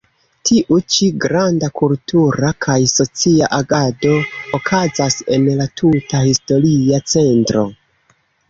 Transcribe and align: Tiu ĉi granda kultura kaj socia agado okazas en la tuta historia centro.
Tiu 0.49 0.77
ĉi 0.93 1.09
granda 1.25 1.67
kultura 1.81 2.49
kaj 2.67 2.77
socia 2.93 3.51
agado 3.59 4.15
okazas 4.61 5.21
en 5.37 5.47
la 5.61 5.69
tuta 5.83 6.27
historia 6.31 7.05
centro. 7.15 7.69